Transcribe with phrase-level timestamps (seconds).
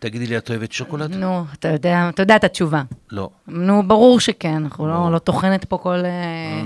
[0.00, 1.16] תגידי לי, את אוהבת שוקולד?
[1.16, 2.82] נו, אתה יודע, אתה יודע את התשובה.
[3.10, 3.30] לא.
[3.48, 6.62] נו, ברור שכן, אנחנו לא, לא טוחנת פה כל, אה,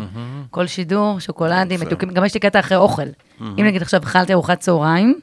[0.50, 1.80] כל שידור, שוקולדים.
[1.80, 3.06] מתוקים, גם יש לי קטע אחרי אוכל.
[3.40, 5.20] אם נגיד עכשיו אכלתי ארוחת צהריים,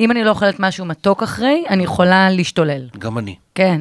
[0.00, 2.88] אם אני לא אוכלת משהו מתוק אחרי, אני יכולה להשתולל.
[2.98, 3.36] גם אני.
[3.54, 3.80] כן.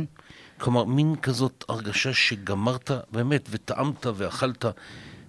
[0.60, 4.66] כלומר, מין כזאת הרגשה שגמרת, באמת, וטעמת ואכלת,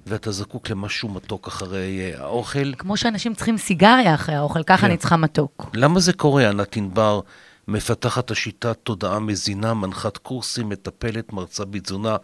[0.07, 2.75] ואתה זקוק למשהו מתוק אחרי אה, האוכל.
[2.79, 4.87] כמו שאנשים צריכים סיגריה אחרי האוכל, ככה כן.
[4.87, 5.71] אני צריכה מתוק.
[5.75, 7.21] למה זה קורה, ענת ענבר,
[7.69, 12.17] מפתחת השיטת תודעה מזינה, מנחת קורסים, מטפלת, מרצה בתזונה,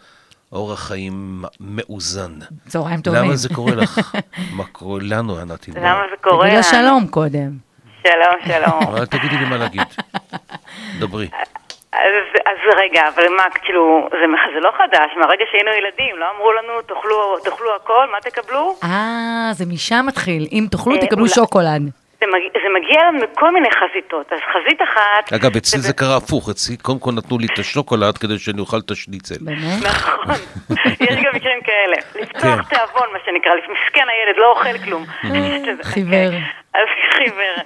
[0.52, 2.32] אורח חיים מאוזן?
[2.68, 3.22] צהריים טובים.
[3.24, 4.16] למה זה קורה לך?
[4.56, 5.80] מה קורה לנו, ענת ענבר?
[5.80, 6.44] למה זה קורה?
[6.46, 7.50] תגיד לה שלום קודם.
[8.02, 8.82] שלום, שלום.
[8.82, 9.82] אבל תגידי לי מה להגיד.
[10.98, 11.28] דברי.
[11.92, 11.98] אז,
[12.46, 14.16] אז רגע, אבל מה, כאילו, זה,
[14.54, 18.76] זה לא חדש, מהרגע שהיינו ילדים, לא אמרו לנו, תאכלו, תאכלו הכל, מה תקבלו?
[18.84, 20.46] אה, זה משם מתחיל.
[20.52, 21.82] אם תאכלו, אה, תקבלו אולי- שוקולד.
[22.22, 25.32] זה, מג, זה מגיע לנו מכל מיני חזיתות, אז חזית אחת...
[25.32, 28.60] אגב, אצלי זה זה קרה הפוך, אצלי קודם כל נתנו לי את השוקולד כדי שאני
[28.60, 29.34] אוכל את השניצל.
[29.40, 29.84] באמת?
[29.84, 30.34] נכון,
[31.06, 31.96] יש גם מקרים כאלה.
[32.02, 32.20] כן.
[32.20, 35.04] לפתוח תיאבון, מה שנקרא, מסכן הילד, לא אוכל כלום.
[35.82, 36.32] חיוור.
[36.74, 37.56] אז חיוור.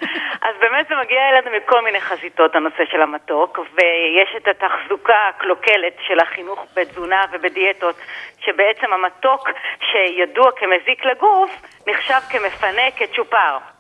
[0.43, 5.97] אז באמת זה מגיע אלינו מכל מיני חזיתות, הנושא של המתוק, ויש את התחזוקה הקלוקלת
[6.07, 7.97] של החינוך בתזונה ובדיאטות,
[8.41, 9.49] שבעצם המתוק
[9.91, 11.51] שידוע כמזיק לגוף,
[11.87, 13.76] נחשב כמפנה, כצ'ופר.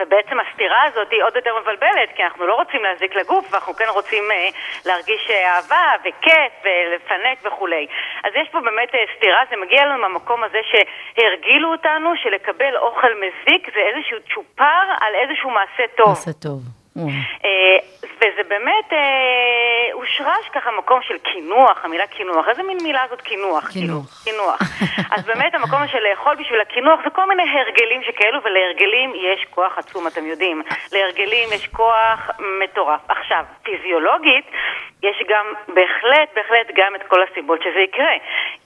[0.00, 3.84] ובעצם הסתירה הזאת היא עוד יותר מבלבלת, כי אנחנו לא רוצים להזיק לגוף, ואנחנו כן
[3.88, 4.48] רוצים אה,
[4.86, 7.86] להרגיש אה, אהבה וכיף ולפנק וכולי.
[8.24, 13.12] אז יש פה באמת אה, סתירה, זה מגיע לנו מהמקום הזה שהרגילו אותנו שלקבל אוכל
[13.14, 16.08] מזיק זה איזשהו צ'ופר על איזשהו מעשה טוב.
[16.08, 16.60] עושה טוב.
[16.96, 17.08] וואו.
[18.20, 22.48] וזה באמת אה, הושרש ככה מקום של קינוח, המילה קינוח.
[22.48, 23.64] איזה מין מילה זאת קינוח?
[23.70, 24.24] כאילו, קינוח.
[24.24, 24.60] קינוח.
[25.14, 29.78] אז באמת המקום של לאכול בשביל הקינוח זה כל מיני הרגלים שכאלו, ולהרגלים יש כוח
[29.78, 30.62] עצום, אתם יודעים.
[30.92, 32.30] להרגלים יש כוח
[32.62, 33.00] מטורף.
[33.08, 34.44] עכשיו, פיזיולוגית,
[35.02, 38.12] יש גם, בהחלט, בהחלט גם את כל הסיבות שזה יקרה.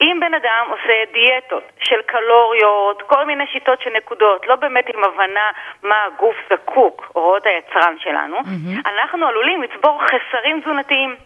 [0.01, 5.05] אם בן אדם עושה דיאטות של קלוריות, כל מיני שיטות של נקודות, לא באמת עם
[5.05, 5.51] הבנה
[5.83, 8.37] מה הגוף זקוק, הוראות היצרן שלנו,
[8.87, 11.17] אנחנו עלולים לצבור חסרים תזונתיים.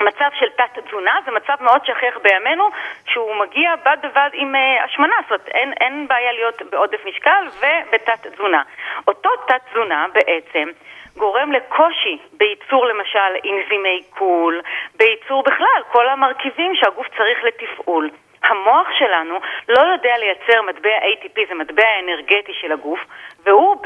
[0.00, 2.70] מצב של תת-תזונה זה מצב מאוד שכיח בימינו,
[3.06, 7.44] שהוא מגיע בד בבד עם uh, השמנה, זאת אומרת אין, אין בעיה להיות בעודף משקל
[7.58, 8.62] ובתת-תזונה.
[9.08, 10.68] אותו תת-תזונה בעצם
[11.16, 14.60] גורם לקושי בייצור למשל אנזימי עיכול,
[14.96, 18.10] בייצור בכלל כל המרכיבים שהגוף צריך לתפעול.
[18.42, 19.38] המוח שלנו
[19.68, 23.00] לא יודע לייצר מטבע ATP, זה מטבע האנרגטי של הגוף,
[23.44, 23.76] והוא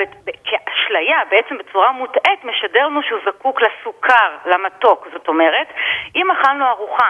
[0.44, 5.08] כאשליה, בעצם בצורה מוטעית, משדר לנו שהוא זקוק לסוכר, למתוק.
[5.12, 5.68] זאת אומרת,
[6.16, 7.08] אם אכלנו ארוחה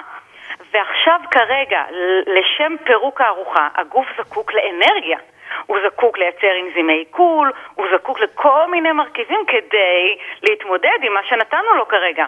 [0.70, 1.84] ועכשיו כרגע,
[2.26, 5.18] לשם פירוק הארוחה, הגוף זקוק לאנרגיה.
[5.66, 11.74] הוא זקוק לייצר אנזימי עיכול, הוא זקוק לכל מיני מרכיבים כדי להתמודד עם מה שנתנו
[11.76, 12.24] לו כרגע.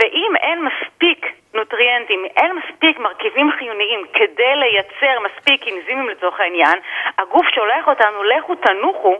[0.00, 6.78] ואם אין מספיק נוטריאנטים, אין מספיק מרכיבים חיוניים כדי לייצר מספיק אנזימים לצורך העניין,
[7.18, 9.14] הגוף שולח אותנו, לכו תנוחו,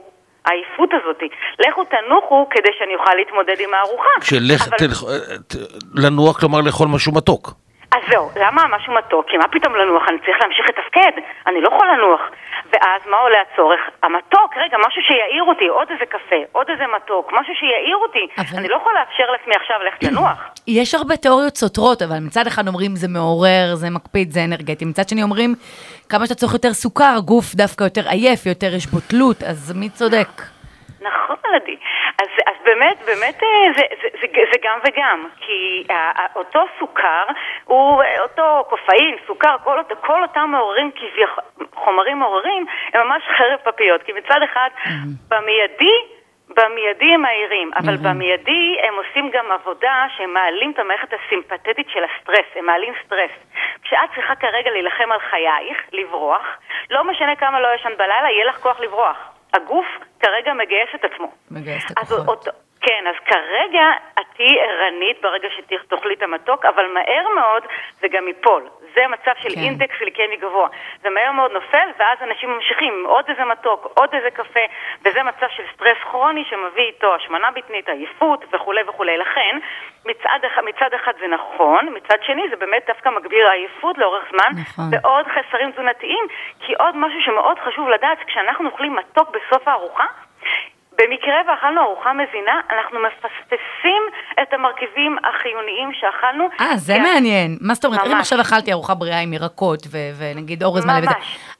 [0.44, 1.22] העייפות הזאת,
[1.58, 4.08] לכו תנוחו כדי שאני אוכל להתמודד עם הארוחה.
[4.22, 5.54] שלך, אבל- תלך, אה, ת-
[6.04, 7.48] לנוח, כלומר לאכול משהו מתוק.
[7.94, 9.26] אז זהו, למה משהו מתוק?
[9.30, 10.08] כי מה פתאום לנוח?
[10.08, 11.12] אני צריך להמשיך לתפקד,
[11.46, 12.20] אני לא יכול לנוח.
[12.80, 13.80] ואז מה עולה הצורך?
[14.02, 18.26] המתוק, רגע, משהו שיעיר אותי, עוד איזה קפה, עוד איזה מתוק, משהו שיעיר אותי.
[18.38, 20.38] אבל- אני לא יכול לאפשר לעצמי עכשיו ללכת לנוח.
[20.80, 24.84] יש הרבה תיאוריות סותרות, אבל מצד אחד אומרים זה מעורר, זה מקפיד, זה אנרגטי.
[24.84, 25.54] מצד שני אומרים,
[26.08, 29.88] כמה שאתה צורך יותר סוכר, גוף דווקא יותר עייף, יותר יש בו תלות, אז מי
[29.90, 30.28] צודק?
[31.02, 31.76] נכון, עדי.
[32.22, 36.60] אז, אז באמת, באמת אה, זה, זה, זה, זה גם וגם, כי ה- ה- אותו
[36.78, 37.24] סוכר
[37.70, 41.44] הוא אה, אותו קופאין, סוכר, כל, אות- כל אותם מעוררים, כביכול,
[41.74, 44.68] חומרים מעוררים, הם ממש חרב פפיות, כי מצד אחד,
[45.28, 45.96] במיידי,
[46.48, 52.00] במיידי הם מהירים, אבל במיידי הם עושים גם עבודה שהם מעלים את המערכת הסימפתטית של
[52.04, 53.30] הסטרס, הם מעלים סטרס.
[53.82, 56.46] כשאת צריכה כרגע להילחם על חייך, לברוח,
[56.90, 59.16] לא משנה כמה לא ישן בלילה, יהיה לך כוח לברוח.
[59.54, 59.86] הגוף
[60.20, 61.30] כרגע מגייס את עצמו.
[61.50, 62.48] מגייס את הכוחות.
[62.80, 63.86] כן, אז כרגע
[64.20, 67.62] את תהיי ערנית ברגע שתאכלי את המתוק, אבל מהר מאוד
[68.00, 68.68] זה גם ייפול.
[68.94, 69.60] זה מצב של כן.
[69.60, 70.68] אינדקס גליקמי גבוה.
[71.02, 74.60] זה מהר מאוד נופל, ואז אנשים ממשיכים עוד איזה מתוק, עוד איזה קפה,
[75.04, 79.16] וזה מצב של סטרס כרוני שמביא איתו השמנה בטנית, עייפות וכולי וכולי.
[79.18, 79.58] לכן,
[80.06, 84.84] מצד, מצד אחד זה נכון, מצד שני זה באמת דווקא מגביר עייפות לאורך זמן, נכון.
[84.92, 86.26] ועוד חסרים תזונתיים,
[86.60, 90.06] כי עוד משהו שמאוד חשוב לדעת, כשאנחנו אוכלים מתוק בסוף הארוחה,
[91.00, 94.02] במקרה ואכלנו ארוחה מזינה, אנחנו מפספסים
[94.42, 96.44] את המרכיבים החיוניים שאכלנו.
[96.60, 97.58] אה, זה כי- מעניין.
[97.60, 98.06] מה זאת אומרת?
[98.06, 98.16] אם.
[98.16, 101.10] עכשיו אכלתי ארוחה בריאה עם ירקות ו- ונגיד אורז מלא וזה.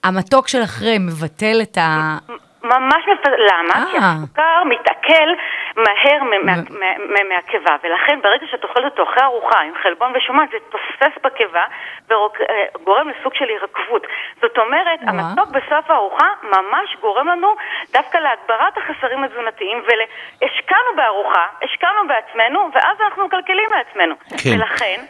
[0.05, 2.17] המתוק של אחרי מבטל את ה...
[2.65, 3.27] ממש מפ...
[3.27, 3.87] למה?
[3.91, 4.13] כי אה.
[4.17, 5.29] הסוכר מתעכל
[5.77, 10.13] מהר מה- מה- מה- מה- מהקיבה, ולכן ברגע שאת אוכלת אותו אחרי ארוחה עם חלבון
[10.17, 11.65] ושומן, זה תוסס בקיבה
[12.09, 14.03] וגורם לסוג של הירקבות.
[14.43, 14.99] זאת אומרת.
[15.07, 17.49] המתוק בסוף הארוחה ממש גורם לנו
[17.93, 24.15] דווקא להגברת החסרים התזונתיים, והשקענו בארוחה, השקענו בעצמנו, ואז אנחנו מקלקלים מעצמנו.
[24.43, 24.51] כן.
[24.55, 25.01] ולכן...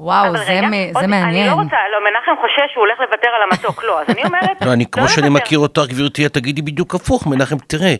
[0.00, 1.48] וואו, זה רגע, מ- עוד- זה מעניין.
[1.50, 4.56] אני לא רוצה, לא, מנחם חושש שהוא הולך לוותר על המתוק, לא, אז אני אומרת...
[4.66, 5.28] לא, אני, כמו שאני.
[5.28, 7.94] מכיר אותך, גברתי, את תגידי בדיוק הפוך, מנחם, תראה,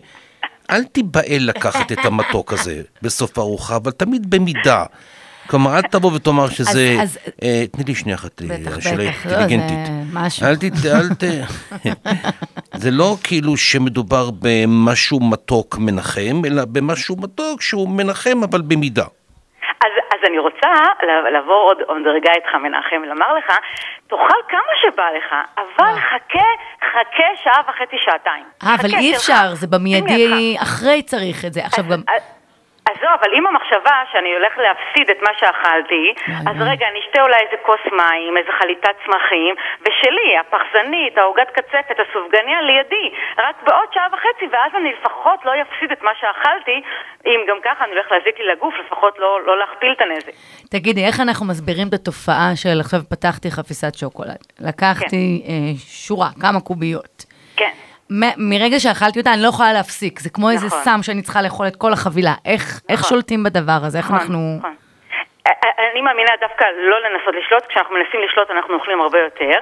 [0.69, 4.83] אל תיבהל לקחת את המתוק הזה בסוף הארוחה, אבל תמיד במידה.
[5.47, 6.97] כלומר, אל תבוא ותאמר שזה...
[7.01, 9.77] אז- אה, תני לי שנייה אחת, שאלה לא, זה אינטליגנטית.
[10.13, 10.45] משהו.
[10.45, 10.63] אל ת...
[10.85, 11.23] אל ת...
[12.81, 19.05] זה לא כאילו שמדובר במשהו מתוק מנחם, אלא במשהו מתוק שהוא מנחם, אבל במידה.
[20.19, 20.67] אז, אני רוצה
[21.03, 23.57] ל- לעבור עוד מדרגה איתך, מנחם, ולומר לך,
[24.07, 26.45] תאכל כמה שבא לך, אבל חכה,
[26.91, 28.43] חכה שעה וחצי, שעתיים.
[28.63, 29.15] אה, אבל אי.
[29.15, 29.67] אפשר, זה.
[29.67, 31.65] במיידי, אחרי צריך את זה.
[31.65, 32.01] עכשיו גם...
[32.89, 36.05] אז, זהו, אבל אם המחשבה שאני הולך להפסיד את מה שאכלתי,
[36.49, 36.55] אז.
[36.71, 42.61] רגע, אני אשתה אולי איזה כוס מים, איזה חליטת צמחים, ושלי, הפחזנית, העוגת קצפת, הסופגניה,
[42.61, 43.07] לידי,
[43.37, 46.77] רק בעוד שעה וחצי, ואז אני לפחות לא אפסיד את מה שאכלתי,
[47.25, 50.33] אם גם ככה אני הולך להזיק לי לגוף, לפחות לא, לא להכפיל את הנזק.
[50.71, 55.53] תגידי, איך אנחנו מסבירים את התופעה של עכשיו פתחתי חפיסת שוקולד, לקחתי אה,
[56.05, 57.25] שורה, כמה קוביות.
[57.55, 57.73] כן.
[58.11, 60.19] מ- מרגע שאכלתי אותה, אני לא יכולה להפסיק.
[60.19, 60.79] זה כמו איזה נכון.
[60.83, 62.33] סם שאני צריכה לאכול את כל החבילה.
[62.45, 63.09] איך, איך נכון.
[63.09, 63.97] שולטים בדבר הזה?
[63.97, 64.55] איך נכון, אנחנו...
[64.59, 64.73] נכון.
[65.91, 69.59] אני מאמינה דווקא לא לנסות לשלוט, כשאנחנו מנסים לשלוט אנחנו אוכלים הרבה יותר,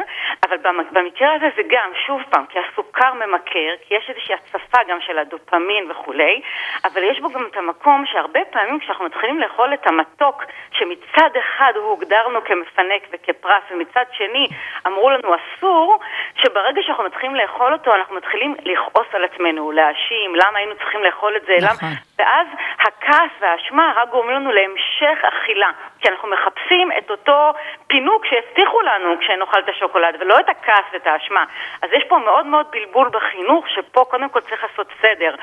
[0.49, 4.77] אבל במ- במקרה הזה זה גם, שוב פעם, כי הסוכר ממכר, כי יש איזושהי הצפה
[4.87, 6.41] גם של הדופמין וכולי,
[6.85, 11.71] אבל יש בו גם את המקום שהרבה פעמים כשאנחנו מתחילים לאכול את המתוק, שמצד אחד
[11.75, 14.47] הוא הוגדרנו כמפנק וכפרס, ומצד שני
[14.87, 15.99] אמרו לנו אסור,
[16.35, 21.35] שברגע שאנחנו מתחילים לאכול אותו אנחנו מתחילים לכעוס על עצמנו, להאשים, למה היינו צריכים לאכול
[21.35, 21.87] את זה, נכון.
[21.89, 21.93] למה...
[22.19, 22.47] ואז
[22.79, 27.53] הכעס והאשמה רק גורמים לנו להמשך אכילה, כי אנחנו מחפשים את אותו
[27.87, 31.43] פינוק שהבטיחו לנו כשנאכל את השוקולד, ולא את הכעס ואת האשמה.
[31.81, 35.35] אז יש פה מאוד מאוד בלבול בחינוך, שפה קודם כל צריך לעשות סדר.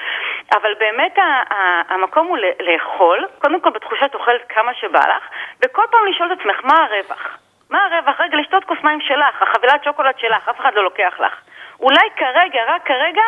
[0.52, 1.18] אבל באמת
[1.88, 5.28] המקום הוא לאכול, קודם כל בתחושה את אוכלת כמה שבא לך,
[5.64, 7.38] וכל פעם לשאול את עצמך מה הרווח.
[7.70, 8.20] מה הרווח?
[8.20, 11.40] רגע, לשתות כוס מים שלך, החבילת שוקולד שלך, אף אחד לא לוקח לך.
[11.86, 13.26] אולי כרגע, רק כרגע,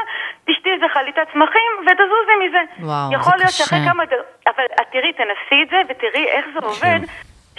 [0.48, 2.62] תשתי איזה חליטת צמחים ותזוזי מזה.
[2.86, 3.64] וואו, יכול זה להיות קשה.
[3.64, 4.02] שאחרי כמה...
[4.46, 7.00] אבל את תראי, תנסי את זה ותראי איך זה עובד,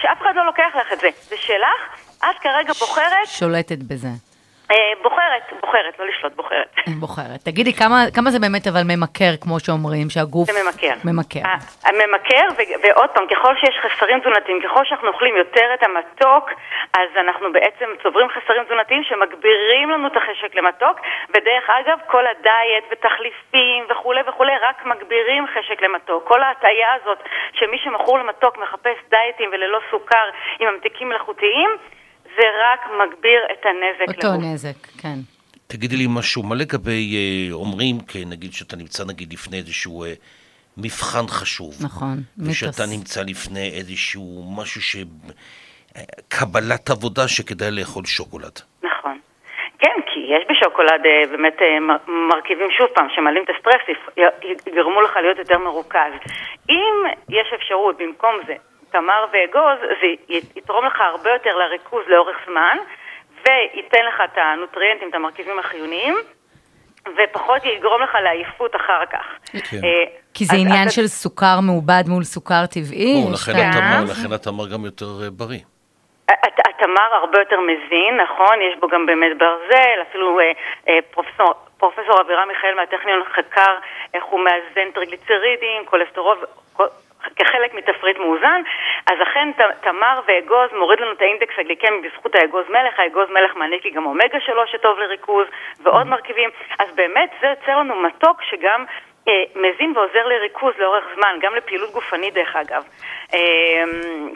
[0.02, 1.10] שאף אחד לא לוקח לך את זה.
[1.22, 1.82] זה שלך,
[2.20, 4.37] את כרגע בוחרת, שולטת בזה.
[4.72, 6.76] אה, בוחרת, בוחרת, לא לשלוט, בוחרת.
[7.04, 7.40] בוחרת.
[7.46, 10.52] תגידי, כמה, כמה זה באמת אבל ממכר, כמו שאומרים, שהגוף...
[10.52, 10.96] זה ממכר.
[11.10, 11.40] ממכר.
[11.50, 16.50] ה- הממכר, ו- ועוד פעם, ככל שיש חסרים תזונתיים, ככל שאנחנו אוכלים יותר את המתוק,
[16.94, 21.00] אז אנחנו בעצם צוברים חסרים תזונתיים שמגבירים לנו את החשק למתוק,
[21.30, 26.28] ודרך אגב, כל הדיאט ותחליפים וכולי וכולי, רק מגבירים חשק למתוק.
[26.28, 27.20] כל ההטעיה הזאת
[27.54, 30.26] שמי שמכור למתוק מחפש דיאטים וללא סוכר
[30.60, 31.70] עם ממתיקים מלאכותיים,
[32.38, 34.44] זה רק מגביר את הנזק אותו לגוף.
[34.44, 35.20] נזק, כן.
[35.68, 40.14] תגידי לי משהו, מה לגבי, אה, אומרים, כן, נגיד שאתה נמצא נגיד לפני איזשהו אה,
[40.78, 41.74] מבחן חשוב.
[41.86, 42.52] נכון, מיתוס.
[42.52, 44.96] ושאתה נמצא לפני איזשהו משהו ש...
[45.98, 48.60] אה, קבלת עבודה שכדאי לאכול שוקולד.
[48.84, 49.20] נכון.
[49.80, 53.82] כן, כי יש בשוקולד אה, באמת אה, מרכיבים, שוב פעם, שמעלים את הסטרס,
[54.68, 56.12] יגרמו לך להיות יותר מרוכז.
[56.70, 56.96] אם
[57.30, 58.56] יש אפשרות במקום זה,
[58.98, 60.08] תמר ואגוז, זה
[60.56, 62.78] יתרום לך הרבה יותר לריכוז לאורך זמן,
[63.46, 66.16] וייתן לך את הנוטריאנטים, את המרכיבים החיוניים,
[67.18, 69.26] ופחות יגרום לך לעייפות אחר כך.
[69.72, 69.78] כן.
[69.84, 73.24] אה, כי זה אז- עניין אז- של סוכר מעובד מול סוכר טבעי.
[73.34, 75.60] יש לכן התמר, גם יותר אה, בריא.
[76.30, 82.22] הת- התמר הרבה יותר מזין, נכון, יש בו גם באמת ברזל, אפילו אה, פרופסור, פרופסור
[82.22, 83.74] אבירם מיכאל מהטכניון חקר
[84.14, 86.38] איך הוא מאזן טריגליצרידים, כולסטרול,
[87.36, 88.62] כחלק מתפריט מאוזן,
[89.12, 93.56] אז אכן ת- תמר ואגוז מוריד לנו את האינדקס הגליקמי בזכות האגוז מלך, האגוז מלך
[93.56, 95.48] מעניק לי גם אומגה 3 שטוב לריכוז
[95.84, 98.86] ועוד מרכיבים, אז באמת זה יוצר לנו מתוק שגם
[99.28, 102.84] אה, מזין ועוזר לריכוז לאורך זמן, גם לפעילות גופנית דרך אגב.
[103.34, 103.40] אה,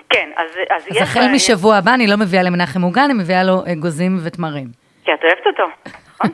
[0.10, 1.01] כן, אז, אז, אז יש...
[1.01, 1.33] החל בעיה.
[1.33, 4.67] משבוע הבא אני לא מביאה למנחם עוגה, אני מביאה לו אגוזים ותמרים.
[5.05, 5.63] כי את אוהבת אותו,
[6.15, 6.29] נכון?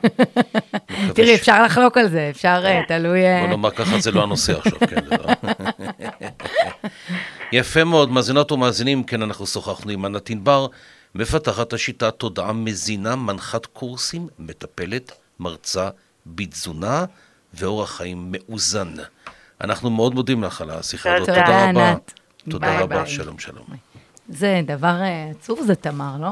[1.15, 3.25] תראי, אפשר לחלוק על זה, אפשר, אה, תלוי...
[3.25, 4.95] אה, בוא נאמר ככה, זה לא הנושא עכשיו, כן.
[7.51, 10.67] יפה מאוד, מאזינות ומאזינים, כן, אנחנו שוחחנו עם ענת ענבר,
[11.15, 15.89] מפתחת השיטה תודעה מזינה, מנחת קורסים, מטפלת, מרצה
[16.25, 17.05] בתזונה
[17.53, 18.93] ואורח חיים מאוזן.
[19.61, 21.69] אנחנו מאוד מודים לך על השיחה הזאת, תודה, רבה.
[21.89, 22.13] ענת.
[22.49, 23.07] תודה ביי, רבה, ביי.
[23.13, 23.65] שלום שלום.
[24.29, 26.29] זה דבר אה, עצוב זה תמר, לא?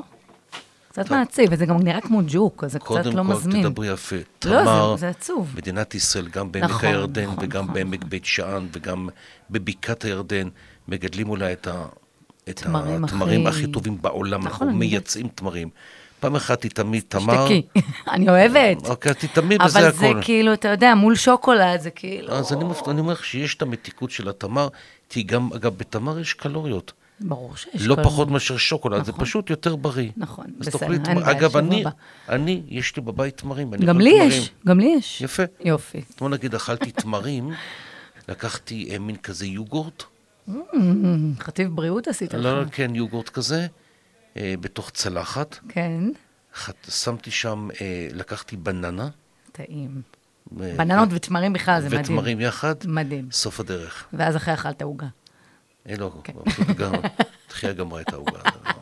[0.90, 1.12] קצת.
[1.12, 3.70] מעציב, וזה גם נראה כמו ג'וק, אז זה קצת קודם לא כל, מזמין.
[3.70, 4.16] תדברי יפה.
[4.46, 5.54] לא, זה- זה עצוב.
[5.58, 8.04] מדינת ישראל, גם בעמק נכון, הירדן נכון, וגם נכון, בעמק.
[8.04, 9.10] בית שאן וגם
[9.50, 10.48] בבקעת הירדן,
[10.88, 11.86] מגדלים אולי את, ה,
[12.50, 14.44] את תמרים התמרים הכי- הכי טובים בעולם.
[14.44, 14.80] נכון, אנחנו.
[14.80, 15.70] מייצאים תמרים.
[16.20, 17.46] פעם אחת תתעמי תמר.
[17.46, 17.62] שתקי.
[18.14, 18.86] אני אוהבת.
[18.90, 19.98] אוקיי, אז תתעמי בזה אבל הכל.
[19.98, 22.34] זה כאילו, אתה יודע, מול שוקולד זה כאילו...
[22.34, 24.68] אז אני, אני אומר לך שיש את המתיקות של התמר,
[25.10, 26.94] כי גם, אגב, בתמר יש קלוריות.
[27.20, 27.82] ברור שיש...
[27.82, 29.26] לא כל- פחות מאשר שוקולד, זה נכון.
[29.26, 30.10] פשוט יותר בריא.
[30.18, 31.04] נכון, בסדר, אין.
[31.04, 31.84] בעיה, אגב, אני.
[32.30, 33.72] אני, יש לי בבית תמרים.
[33.72, 34.10] גם לי.
[34.24, 35.22] יש, גם לי יש.
[35.22, 35.44] יפה.
[35.66, 36.02] יופי.
[36.20, 37.52] בוא נגיד, אכלתי תמרים,
[38.30, 40.04] לקחתי אה, מין כזה יוגורט,
[41.40, 42.44] חטיב בריאות עשית לך.
[42.44, 43.68] לא, לא, כן, יוגורט כזה,
[44.38, 45.60] אה, בתוך צלחת.
[45.70, 46.04] כן,
[46.90, 49.10] שמתי שם, אה, לקחתי בננה.
[49.52, 50.02] טעים.
[50.62, 52.02] אה, בננות ותמרים בכלל, זה מדהים.
[52.02, 53.28] ותמרים יחד, מדהים.
[53.32, 54.08] סוף הדרך.
[54.14, 55.08] ואז אחרי אכלת עוגה.
[55.98, 56.34] לא, כן.
[56.78, 56.94] גם,
[57.48, 58.40] תחייה גמרה את העוגה.